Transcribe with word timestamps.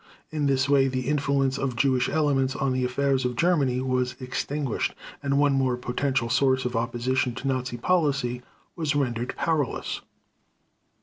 In 0.31 0.47
this 0.47 0.67
way 0.67 0.87
the 0.87 1.07
influence 1.07 1.59
of 1.59 1.75
Jewish 1.75 2.09
elements 2.09 2.55
on 2.55 2.73
the 2.73 2.83
affairs 2.83 3.23
of 3.23 3.35
Germany 3.35 3.81
was 3.81 4.15
extinguished, 4.19 4.95
and 5.21 5.37
one 5.37 5.53
more 5.53 5.77
potential 5.77 6.27
source 6.27 6.65
of 6.65 6.75
opposition 6.75 7.35
to 7.35 7.47
Nazi 7.47 7.77
policy 7.77 8.41
was 8.75 8.95
rendered 8.95 9.35
powerless. 9.37 10.01